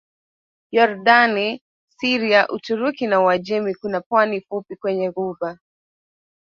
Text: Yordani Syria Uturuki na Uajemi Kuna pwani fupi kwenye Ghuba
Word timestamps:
Yordani 0.71 1.61
Syria 1.97 2.47
Uturuki 2.49 3.07
na 3.07 3.21
Uajemi 3.21 3.75
Kuna 3.75 4.01
pwani 4.01 4.41
fupi 4.41 4.75
kwenye 4.75 5.11
Ghuba 5.11 5.59